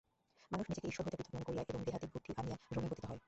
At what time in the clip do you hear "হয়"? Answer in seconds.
3.05-3.19